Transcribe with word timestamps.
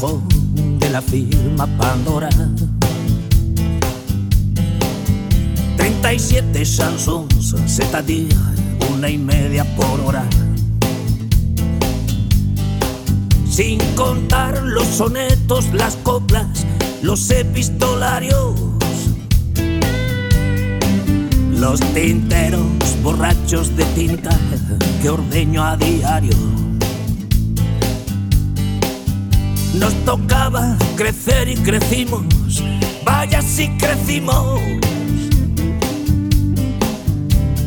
de 0.00 0.88
la 0.88 1.02
firma 1.02 1.66
Pandora. 1.76 2.30
37 5.76 6.64
Samsungs 6.64 7.52
Z10, 7.52 8.34
una 8.94 9.10
y 9.10 9.18
media 9.18 9.64
por 9.76 10.00
hora. 10.00 10.24
Sin 13.46 13.78
contar 13.94 14.62
los 14.62 14.86
sonetos, 14.86 15.66
las 15.74 15.96
coplas, 15.96 16.64
los 17.02 17.30
epistolarios. 17.30 18.54
Los 21.58 21.80
tinteros 21.92 22.62
borrachos 23.02 23.76
de 23.76 23.84
tinta 23.84 24.30
que 25.02 25.10
ordeño 25.10 25.62
a 25.62 25.76
diario. 25.76 26.59
Nos 29.74 29.94
tocaba 30.04 30.76
crecer 30.96 31.48
y 31.48 31.54
crecimos, 31.54 32.24
vaya 33.04 33.40
si 33.40 33.68
crecimos. 33.78 34.60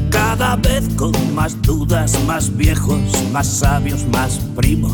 Cada 0.10 0.58
vez 0.58 0.84
con 0.98 1.14
más 1.34 1.60
dudas, 1.62 2.20
más 2.28 2.56
viejos, 2.56 3.00
más 3.32 3.48
sabios, 3.48 4.06
más 4.08 4.40
primos. 4.56 4.94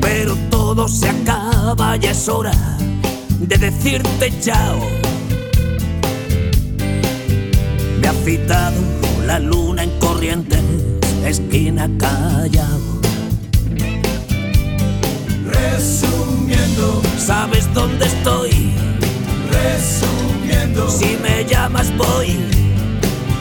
Pero 0.00 0.36
todo 0.50 0.88
se 0.88 1.10
acaba, 1.10 1.96
y 1.98 2.06
es 2.06 2.28
hora 2.28 2.78
de 3.40 3.58
decirte 3.58 4.32
chao. 4.40 4.80
Me 8.00 8.08
ha 8.08 8.14
citado 8.24 8.80
la 9.26 9.38
luna 9.38 9.82
en 9.82 9.90
corrientes, 9.98 10.62
esquina 11.24 11.90
callao. 11.98 12.91
Resumiendo, 15.82 17.02
¿Sabes 17.18 17.74
dónde 17.74 18.06
estoy? 18.06 18.72
resumiendo, 19.50 20.88
Si 20.88 21.16
me 21.20 21.44
llamas 21.44 21.92
voy, 21.96 22.38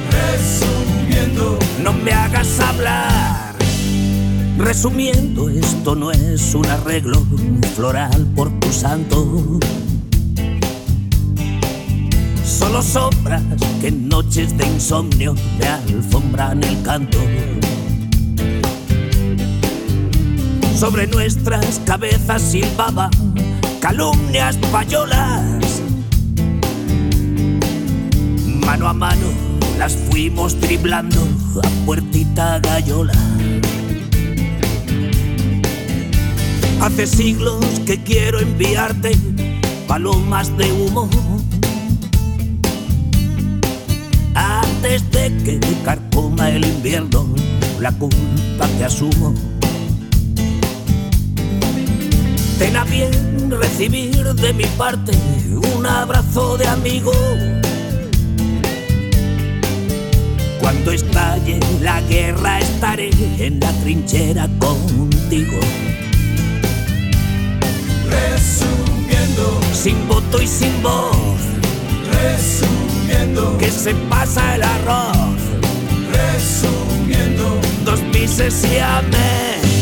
resumiendo, 0.09 1.59
no 1.83 1.93
me 1.93 2.11
hagas 2.11 2.59
hablar. 2.59 3.53
Resumiendo, 4.57 5.49
esto 5.49 5.93
no 5.95 6.09
es 6.09 6.55
un 6.55 6.65
arreglo 6.65 7.23
floral 7.75 8.25
por 8.35 8.49
tu 8.59 8.71
santo. 8.73 9.59
Solo 12.43 12.81
sombras 12.81 13.43
que 13.81 13.89
en 13.89 14.09
noches 14.09 14.57
de 14.57 14.65
insomnio 14.65 15.35
me 15.59 15.67
alfombran 15.67 16.63
el 16.63 16.81
canto. 16.81 17.19
Sobre 20.81 21.05
nuestras 21.05 21.79
cabezas 21.85 22.41
silbaban 22.41 23.11
calumnias 23.79 24.57
payolas. 24.71 25.79
Mano 28.65 28.87
a 28.87 28.93
mano 28.93 29.27
las 29.77 29.95
fuimos 29.95 30.59
driblando 30.59 31.21
a 31.63 31.85
puertita 31.85 32.57
gallola. 32.57 33.13
Hace 36.81 37.05
siglos 37.05 37.63
que 37.85 38.01
quiero 38.01 38.39
enviarte 38.39 39.11
palomas 39.87 40.57
de 40.57 40.71
humo. 40.71 41.07
Antes 44.33 45.11
de 45.11 45.31
que 45.43 45.59
carcoma 45.85 46.49
el 46.49 46.65
invierno, 46.65 47.27
la 47.79 47.91
culpa 47.91 48.67
que 48.79 48.85
asumo. 48.85 49.50
Ten 52.61 52.77
a 52.77 52.83
bien 52.83 53.49
recibir 53.49 54.23
de 54.35 54.53
mi 54.53 54.65
parte 54.77 55.13
un 55.75 55.83
abrazo 55.83 56.57
de 56.57 56.67
amigo. 56.67 57.11
Cuando 60.59 60.91
estalle 60.91 61.59
la 61.81 61.99
guerra 62.01 62.59
estaré 62.59 63.09
en 63.39 63.59
la 63.59 63.71
trinchera 63.81 64.47
contigo. 64.59 65.59
resumiendo, 68.05 69.59
Sin 69.73 70.07
voto 70.07 70.39
y 70.39 70.45
sin 70.45 70.83
voz, 70.83 71.41
resumiendo, 72.11 73.57
que 73.57 73.71
se 73.71 73.95
pasa 74.07 74.53
el 74.53 74.61
arroz. 74.61 75.41
resumiendo, 76.11 77.59
Dos 77.83 77.99
pises 78.11 78.63
y 78.71 78.77
amén. 78.77 79.80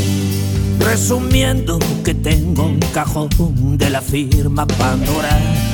Resumiendo 0.90 1.78
que 2.04 2.16
tengo 2.16 2.66
un 2.66 2.80
cajón 2.92 3.30
de 3.78 3.92
la 3.92 4.02
firma 4.02 4.66
Pandora. 4.66 5.69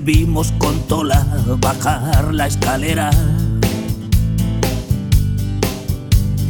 Vimos 0.00 0.52
con 0.58 0.78
Tola 0.88 1.26
bajar 1.60 2.32
la 2.32 2.46
escalera. 2.46 3.10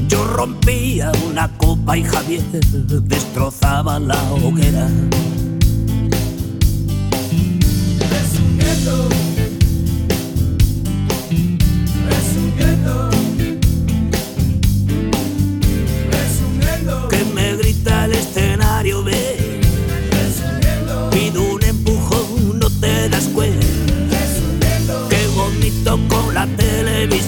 Yo 0.09 0.25
rompía 0.25 1.13
una 1.29 1.49
copa 1.57 1.97
y 1.97 2.05
Javier 2.05 2.43
destrozaba 2.43 3.99
la 3.99 4.21
hoguera. 4.33 4.89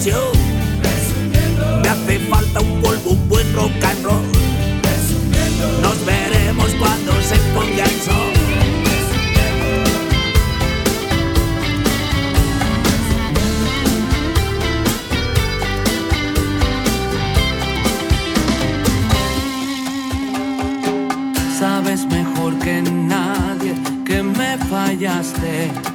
Me 0.05 1.87
hace 1.87 2.19
falta 2.27 2.59
un 2.59 2.81
polvo, 2.81 3.11
un 3.11 3.29
buen 3.29 3.53
rock 3.53 3.71
and 3.85 4.03
roll. 4.03 4.21
Nos 5.81 6.05
veremos 6.05 6.71
cuando 6.77 7.13
se 7.21 7.37
ponga 7.53 7.85
el 7.85 8.01
sol. 8.01 8.33
Sabes 21.57 22.05
mejor 22.07 22.59
que 22.59 22.81
nadie 22.81 23.73
que 24.05 24.21
me 24.21 24.57
fallaste. 24.69 25.92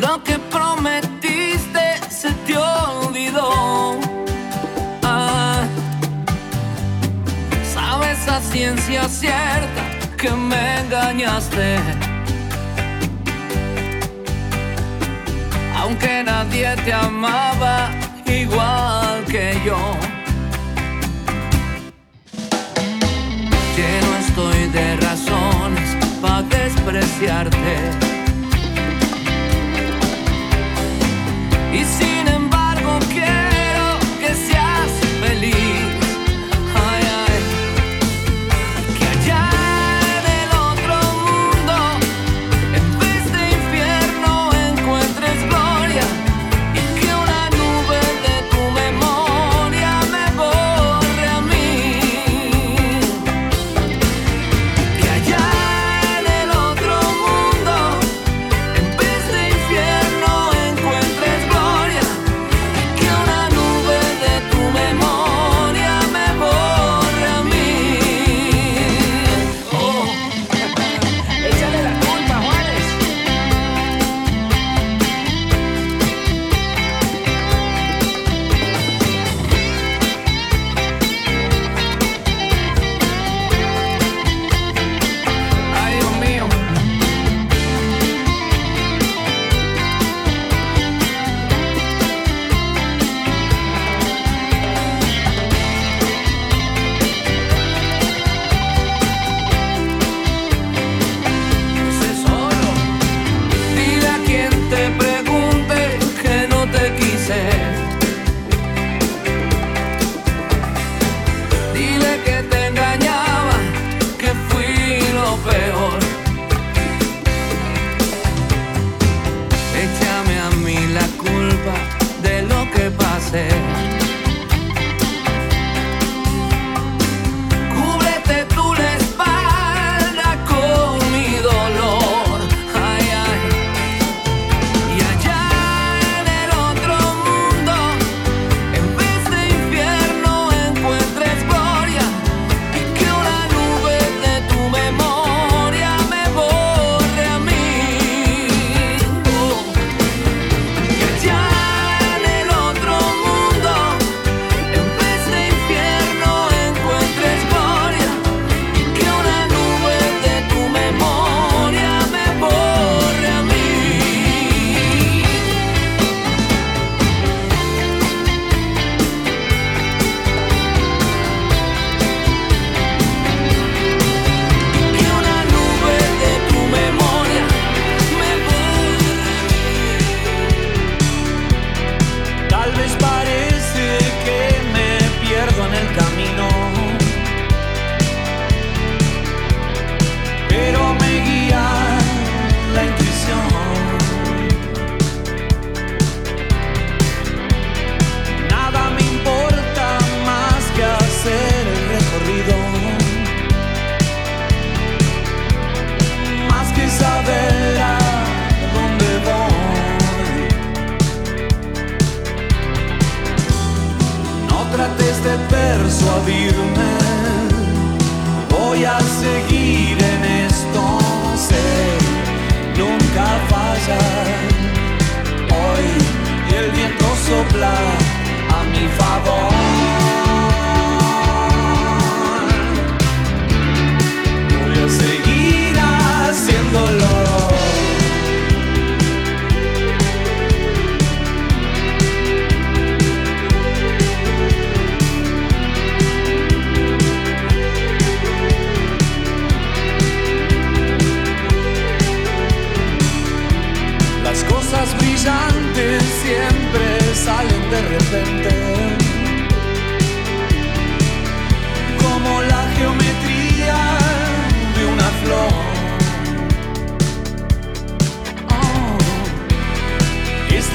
Lo 0.00 0.22
que 0.24 0.38
prometiste 0.38 2.00
se 2.08 2.30
te 2.46 2.56
olvidó. 2.56 3.98
Ah, 5.02 5.64
sabes 7.74 8.26
a 8.28 8.40
ciencia 8.40 9.08
cierta 9.08 9.82
que 10.16 10.30
me 10.30 10.80
engañaste. 10.80 11.78
Aunque 15.76 16.22
nadie 16.24 16.76
te 16.84 16.92
amaba 16.92 17.90
igual 18.26 19.24
que 19.26 19.54
yo. 19.64 19.78
Lleno 23.76 24.10
estoy 24.24 24.68
de 24.70 24.96
razones 24.96 25.96
para 26.20 26.42
despreciarte. 26.42 28.09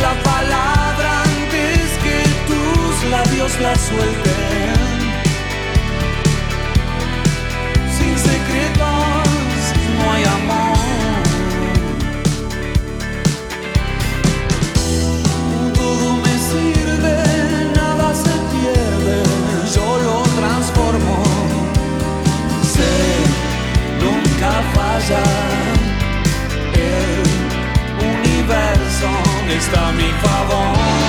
la 0.08 0.16
palabra 0.32 1.10
antes 1.24 1.86
que 2.06 2.18
tus 2.50 2.94
labios 3.10 3.52
la 3.66 3.74
suelten. 3.88 4.76
Sin 7.98 8.16
secretos 8.30 9.58
no 9.98 10.04
hay 10.14 10.24
amor. 10.38 11.24
Todo 15.80 16.08
me 16.24 16.34
sirve, 16.50 17.16
nada 17.80 18.08
se 18.24 18.36
pierde, 18.54 19.18
yo 19.76 19.88
lo 20.08 20.18
transformo. 20.40 21.18
Sé, 22.74 22.94
nunca 24.04 24.52
fallar. 24.76 25.65
está 29.58 29.90
a 29.90 29.92
mi 29.94 30.12
favor. 30.22 31.05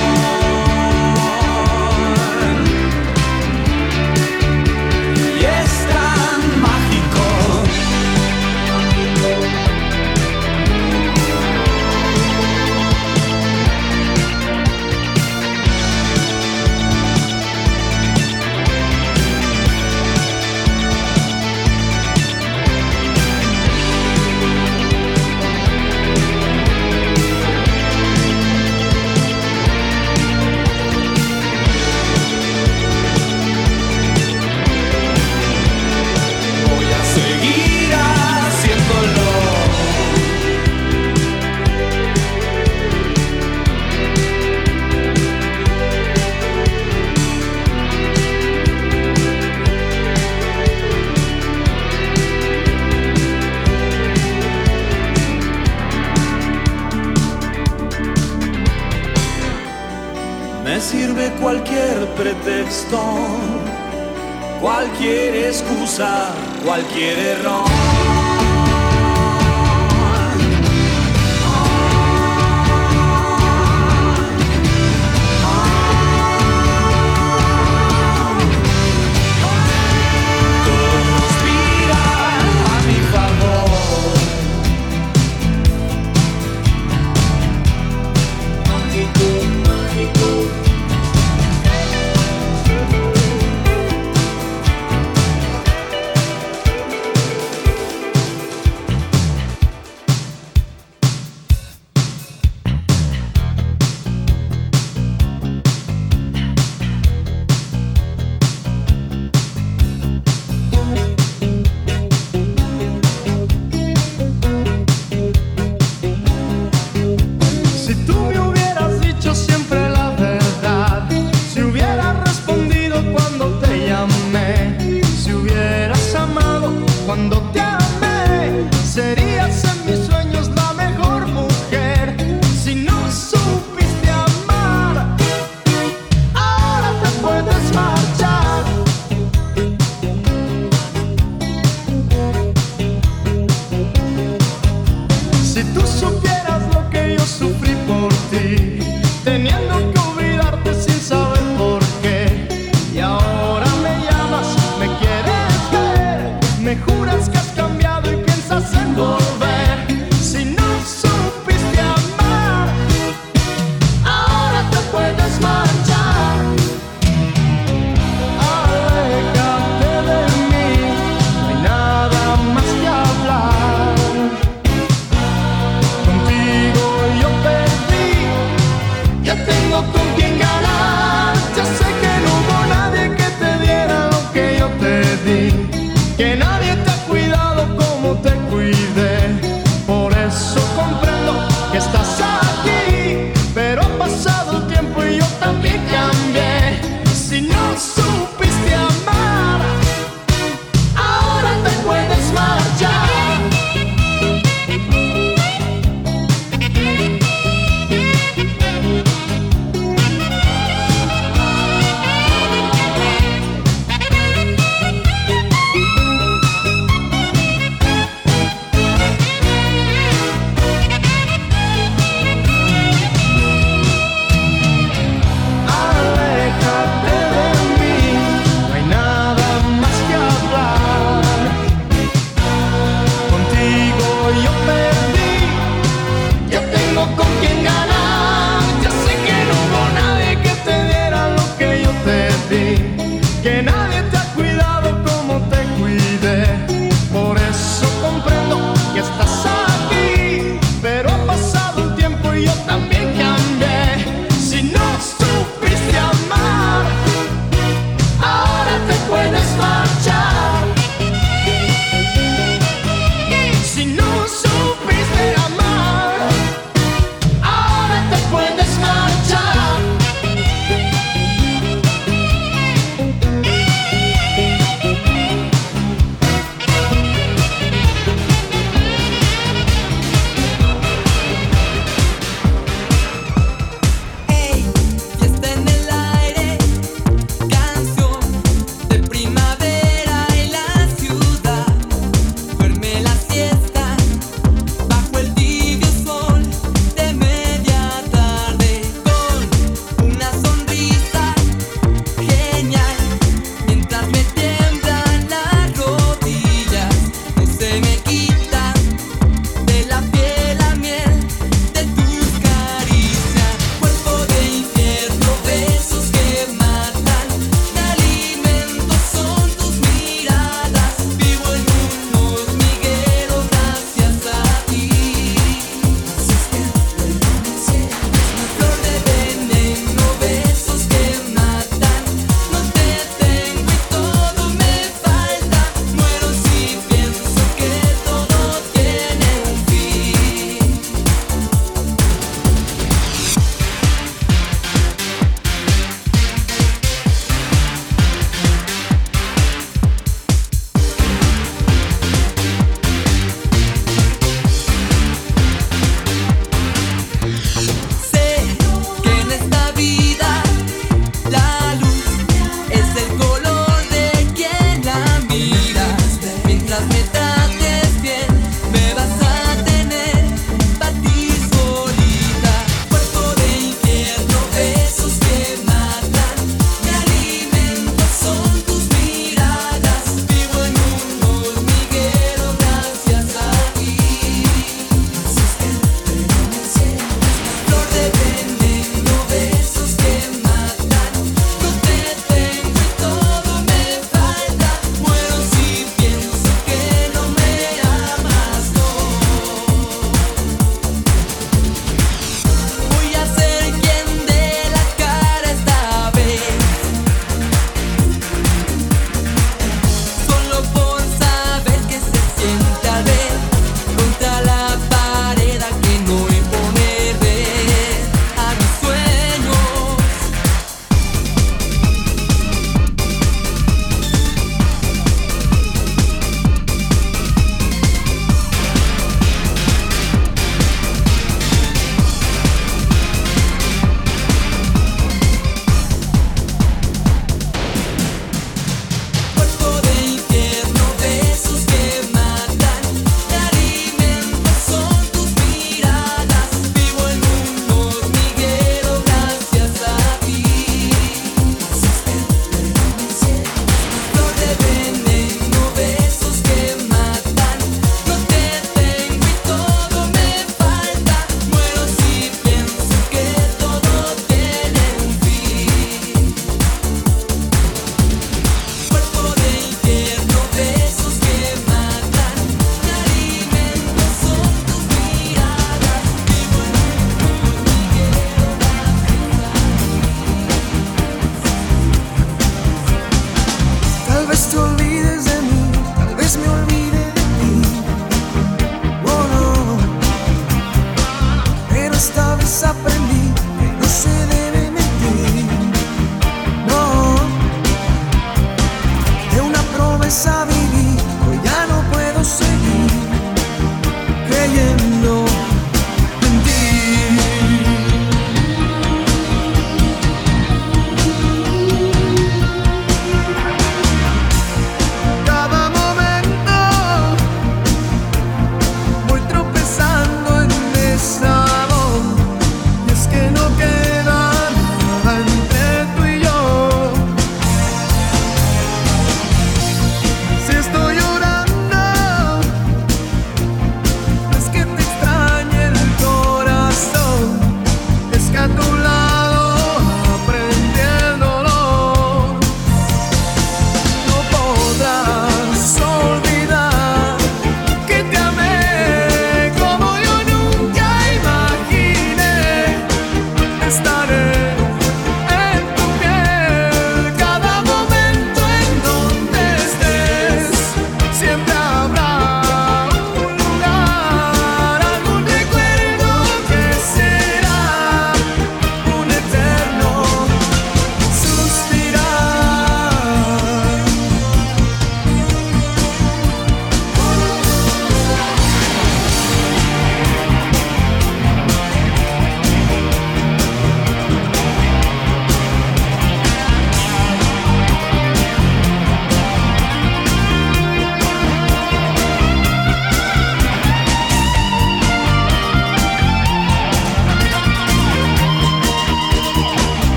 Cualquier 64.60 65.46
excusa, 65.46 66.34
cualquier 66.64 67.18
error. 67.18 67.95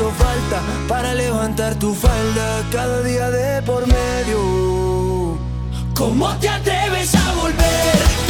Hizo 0.00 0.10
falta 0.12 0.62
para 0.88 1.14
levantar 1.14 1.74
tu 1.74 1.94
falda 1.94 2.64
cada 2.72 3.02
día 3.02 3.30
de 3.30 3.62
por 3.62 3.86
medio. 3.86 5.38
¿Cómo 5.94 6.34
te 6.38 6.48
atreves 6.48 7.14
a 7.14 7.34
volver? 7.34 8.29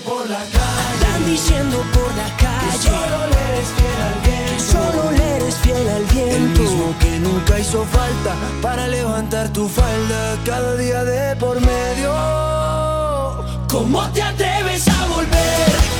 por 0.00 0.28
la 0.28 0.38
calle. 0.38 1.04
Andan 1.04 1.26
diciendo 1.26 1.78
por 1.92 2.14
la 2.16 2.36
calle. 2.36 2.70
Que 2.70 2.88
solo 2.88 3.26
le 3.32 3.40
eres 3.50 3.68
fiel 3.76 4.00
al 4.08 4.18
viento. 4.26 4.72
solo 4.72 5.10
le 5.12 5.36
eres 5.36 5.54
fiel 5.56 5.88
al 5.88 6.04
viento. 6.04 6.36
El 6.36 6.60
mismo 6.60 6.94
que 7.00 7.18
nunca 7.20 7.58
hizo 7.58 7.84
falta 7.84 8.34
para 8.62 8.88
levantar 8.88 9.52
tu 9.52 9.68
falda 9.68 10.36
cada 10.44 10.76
día 10.76 11.04
de 11.04 11.36
por 11.36 11.60
medio. 11.60 12.12
¿Cómo 13.68 14.08
te 14.10 14.22
atreves 14.22 14.88
a 14.88 15.06
volver? 15.06 15.99